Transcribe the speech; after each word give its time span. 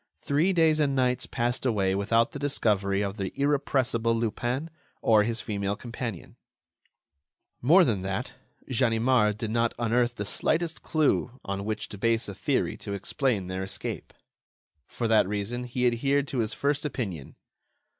Three 0.23 0.51
days 0.51 0.79
and 0.79 0.95
nights 0.95 1.27
passed 1.27 1.63
away 1.63 1.93
without 1.93 2.31
the 2.31 2.39
discovery 2.39 3.03
of 3.03 3.17
the 3.17 3.31
irrepressible 3.39 4.15
Lupin 4.15 4.71
or 4.99 5.21
his 5.21 5.41
female 5.41 5.75
companion; 5.75 6.37
more 7.61 7.83
than 7.83 8.01
that, 8.01 8.33
Ganimard 8.67 9.37
did 9.37 9.51
not 9.51 9.75
unearth 9.77 10.15
the 10.15 10.25
slightest 10.25 10.81
clue 10.81 11.39
on 11.45 11.65
which 11.65 11.87
to 11.89 11.99
base 11.99 12.27
a 12.27 12.33
theory 12.33 12.77
to 12.77 12.93
explain 12.93 13.45
their 13.45 13.61
escape. 13.61 14.11
For 14.87 15.07
that 15.07 15.27
reason, 15.27 15.65
he 15.65 15.85
adhered 15.85 16.27
to 16.29 16.39
his 16.39 16.51
first 16.51 16.83
opinion. 16.83 17.35